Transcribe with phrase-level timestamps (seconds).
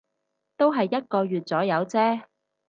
[0.57, 2.23] 都係一個月左右啫